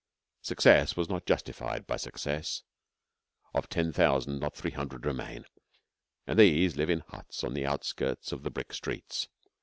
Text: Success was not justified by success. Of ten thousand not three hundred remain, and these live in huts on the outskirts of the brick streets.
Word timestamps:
Success 0.41 0.97
was 0.97 1.09
not 1.09 1.27
justified 1.27 1.85
by 1.85 1.95
success. 1.95 2.63
Of 3.53 3.69
ten 3.69 3.93
thousand 3.93 4.39
not 4.39 4.55
three 4.55 4.71
hundred 4.71 5.05
remain, 5.05 5.45
and 6.25 6.39
these 6.39 6.75
live 6.75 6.89
in 6.89 7.01
huts 7.09 7.43
on 7.43 7.53
the 7.53 7.67
outskirts 7.67 8.31
of 8.31 8.41
the 8.41 8.49
brick 8.49 8.73
streets. 8.73 9.27